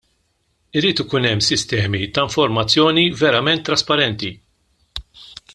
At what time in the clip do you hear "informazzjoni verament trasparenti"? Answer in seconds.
2.29-4.33